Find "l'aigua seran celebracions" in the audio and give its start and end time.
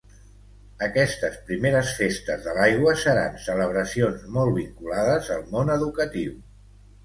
2.59-4.27